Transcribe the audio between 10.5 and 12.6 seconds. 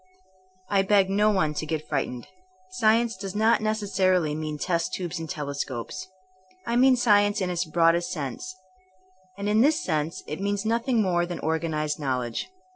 nothing more than organ ized knowledge.